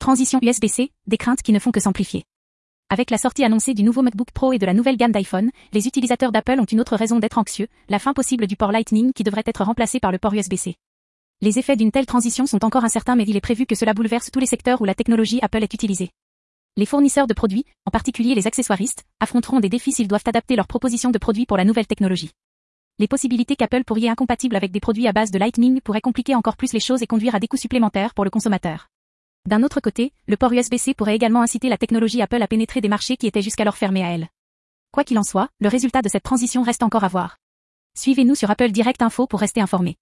[0.00, 2.24] Transition USB-C, des craintes qui ne font que s'amplifier.
[2.88, 5.86] Avec la sortie annoncée du nouveau MacBook Pro et de la nouvelle gamme d'iPhone, les
[5.86, 9.24] utilisateurs d'Apple ont une autre raison d'être anxieux, la fin possible du port Lightning qui
[9.24, 10.76] devrait être remplacé par le port USB-C.
[11.42, 14.30] Les effets d'une telle transition sont encore incertains mais il est prévu que cela bouleverse
[14.30, 16.08] tous les secteurs où la technologie Apple est utilisée.
[16.78, 20.66] Les fournisseurs de produits, en particulier les accessoiristes, affronteront des défis s'ils doivent adapter leurs
[20.66, 22.30] propositions de produits pour la nouvelle technologie.
[22.98, 26.56] Les possibilités qu'Apple pourrait incompatibles avec des produits à base de Lightning pourraient compliquer encore
[26.56, 28.88] plus les choses et conduire à des coûts supplémentaires pour le consommateur.
[29.46, 32.88] D'un autre côté, le port USB-C pourrait également inciter la technologie Apple à pénétrer des
[32.88, 34.28] marchés qui étaient jusqu'alors fermés à elle.
[34.92, 37.38] Quoi qu'il en soit, le résultat de cette transition reste encore à voir.
[37.96, 39.96] Suivez-nous sur Apple Direct Info pour rester informé.